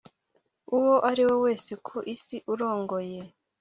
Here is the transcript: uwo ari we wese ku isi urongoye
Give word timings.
uwo 0.75 0.93
ari 1.09 1.21
we 1.27 1.35
wese 1.43 1.71
ku 1.85 1.95
isi 2.13 2.37
urongoye 2.53 3.19